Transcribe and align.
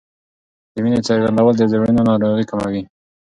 د 0.73 0.75
مینې 0.83 0.99
څرګندول 1.07 1.53
د 1.57 1.63
زړونو 1.71 2.01
ناروغۍ 2.09 2.45
کموي. 2.51 2.83